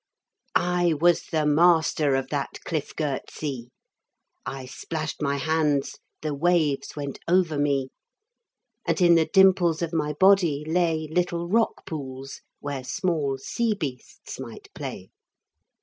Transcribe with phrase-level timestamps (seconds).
[0.55, 3.69] I was the master of that cliff girt sea.
[4.47, 7.89] I splashed my hands, the waves went over me,
[8.83, 14.39] And in the dimples of my body lay Little rock pools, where small sea beasts
[14.39, 15.11] might play.